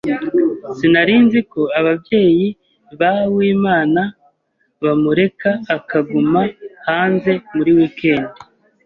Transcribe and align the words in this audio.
Sinari 0.75 1.15
nzi 1.25 1.39
ko 1.51 1.61
ababyeyi 1.79 2.47
ba 2.99 3.11
Uwimana 3.33 4.01
bamureka 4.83 5.49
akaguma 5.77 6.41
hanze 6.87 7.31
muri 7.55 7.71
wikendi. 7.77 8.37